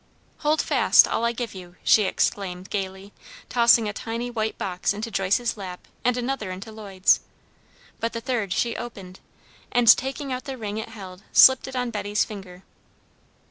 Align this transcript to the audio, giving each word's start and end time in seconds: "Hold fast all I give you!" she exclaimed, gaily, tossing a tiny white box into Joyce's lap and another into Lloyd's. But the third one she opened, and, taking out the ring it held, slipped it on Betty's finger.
"Hold 0.39 0.63
fast 0.63 1.07
all 1.07 1.23
I 1.23 1.31
give 1.31 1.53
you!" 1.53 1.75
she 1.83 2.05
exclaimed, 2.05 2.71
gaily, 2.71 3.13
tossing 3.49 3.87
a 3.87 3.93
tiny 3.93 4.31
white 4.31 4.57
box 4.57 4.95
into 4.95 5.11
Joyce's 5.11 5.57
lap 5.57 5.87
and 6.03 6.17
another 6.17 6.49
into 6.49 6.71
Lloyd's. 6.71 7.19
But 7.99 8.13
the 8.13 8.19
third 8.19 8.49
one 8.49 8.57
she 8.57 8.75
opened, 8.75 9.19
and, 9.71 9.95
taking 9.95 10.33
out 10.33 10.45
the 10.45 10.57
ring 10.57 10.79
it 10.79 10.89
held, 10.89 11.21
slipped 11.31 11.67
it 11.67 11.75
on 11.75 11.91
Betty's 11.91 12.25
finger. 12.25 12.63